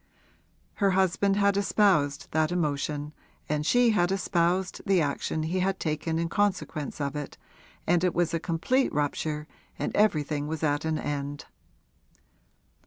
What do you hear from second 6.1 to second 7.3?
in consequence of